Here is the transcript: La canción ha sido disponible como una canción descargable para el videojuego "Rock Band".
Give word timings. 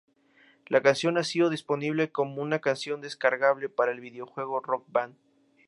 La 0.65 0.81
canción 0.81 1.19
ha 1.19 1.23
sido 1.23 1.51
disponible 1.51 2.11
como 2.11 2.41
una 2.41 2.57
canción 2.59 3.01
descargable 3.01 3.69
para 3.69 3.91
el 3.91 3.99
videojuego 3.99 4.59
"Rock 4.59 4.85
Band". 4.87 5.15